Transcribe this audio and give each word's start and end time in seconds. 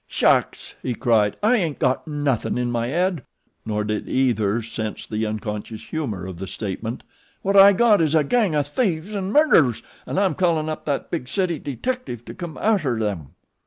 "Shucks!" 0.07 0.73
he 0.81 0.95
cried. 0.95 1.35
"I 1.43 1.57
ain't 1.57 1.77
got 1.77 2.07
nothin' 2.07 2.57
in 2.57 2.71
my 2.71 2.87
head," 2.87 3.23
nor 3.67 3.83
did 3.83 4.09
either 4.09 4.63
sense 4.63 5.05
the 5.05 5.27
unconscious 5.27 5.83
humor 5.89 6.25
of 6.25 6.37
the 6.39 6.47
statement. 6.47 7.03
"What 7.43 7.55
I 7.55 7.71
got 7.73 8.01
is 8.01 8.15
a 8.15 8.23
gang 8.23 8.55
o' 8.55 8.63
thieves 8.63 9.15
an' 9.15 9.31
murderers, 9.31 9.83
an' 10.07 10.17
I'm 10.17 10.33
callin' 10.33 10.69
up 10.69 10.87
thet 10.87 11.11
big 11.11 11.27
city 11.29 11.59
deetectiff 11.59 12.25
to 12.25 12.33
come 12.33 12.57
arter 12.57 12.97
'em." 13.03 13.35